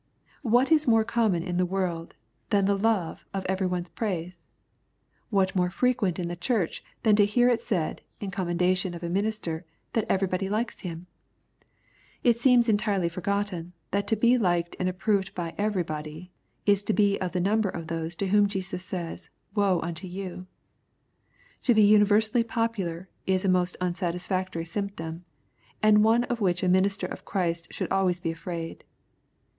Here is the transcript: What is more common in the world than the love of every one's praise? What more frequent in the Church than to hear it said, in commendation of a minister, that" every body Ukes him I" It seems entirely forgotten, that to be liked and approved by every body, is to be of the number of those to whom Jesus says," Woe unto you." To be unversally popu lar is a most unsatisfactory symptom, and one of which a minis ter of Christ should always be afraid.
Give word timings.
What 0.41 0.71
is 0.71 0.87
more 0.87 1.03
common 1.03 1.43
in 1.43 1.57
the 1.57 1.63
world 1.67 2.15
than 2.49 2.65
the 2.65 2.75
love 2.75 3.23
of 3.35 3.45
every 3.45 3.67
one's 3.67 3.91
praise? 3.91 4.41
What 5.29 5.55
more 5.55 5.69
frequent 5.69 6.17
in 6.17 6.27
the 6.27 6.35
Church 6.35 6.83
than 7.03 7.15
to 7.17 7.23
hear 7.27 7.49
it 7.49 7.61
said, 7.61 8.01
in 8.19 8.31
commendation 8.31 8.95
of 8.95 9.03
a 9.03 9.09
minister, 9.09 9.63
that" 9.93 10.07
every 10.11 10.27
body 10.27 10.47
Ukes 10.49 10.79
him 10.81 11.05
I" 11.05 11.65
It 12.29 12.39
seems 12.39 12.67
entirely 12.67 13.09
forgotten, 13.09 13.73
that 13.91 14.07
to 14.07 14.15
be 14.15 14.39
liked 14.39 14.75
and 14.79 14.89
approved 14.89 15.35
by 15.35 15.53
every 15.55 15.83
body, 15.83 16.31
is 16.65 16.81
to 16.81 16.93
be 16.93 17.21
of 17.21 17.33
the 17.33 17.39
number 17.39 17.69
of 17.69 17.85
those 17.85 18.15
to 18.15 18.29
whom 18.29 18.47
Jesus 18.47 18.83
says," 18.83 19.29
Woe 19.55 19.79
unto 19.83 20.07
you." 20.07 20.47
To 21.61 21.75
be 21.75 21.91
unversally 21.91 22.43
popu 22.43 22.87
lar 22.87 23.07
is 23.27 23.45
a 23.45 23.49
most 23.49 23.77
unsatisfactory 23.79 24.65
symptom, 24.65 25.25
and 25.83 26.03
one 26.03 26.23
of 26.23 26.41
which 26.41 26.63
a 26.63 26.67
minis 26.67 26.97
ter 26.97 27.05
of 27.05 27.23
Christ 27.23 27.71
should 27.71 27.91
always 27.91 28.19
be 28.19 28.31
afraid. 28.31 28.83